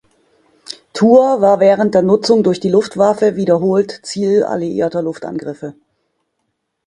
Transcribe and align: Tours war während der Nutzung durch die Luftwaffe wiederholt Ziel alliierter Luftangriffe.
Tours 0.93 1.41
war 1.41 1.59
während 1.59 1.93
der 1.93 2.01
Nutzung 2.01 2.41
durch 2.41 2.59
die 2.59 2.69
Luftwaffe 2.71 3.35
wiederholt 3.35 3.99
Ziel 4.01 4.41
alliierter 4.43 5.03
Luftangriffe. 5.03 5.75